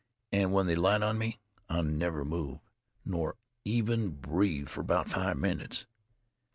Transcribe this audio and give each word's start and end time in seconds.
An' 0.31 0.49
when 0.49 0.65
they 0.65 0.73
light 0.75 1.03
on 1.03 1.19
me, 1.19 1.37
I 1.69 1.79
never 1.83 2.25
move, 2.25 2.57
nor 3.05 3.35
even 3.63 4.09
breathe 4.09 4.67
fer 4.67 4.81
about 4.81 5.11
five 5.11 5.37
minutes. 5.37 5.85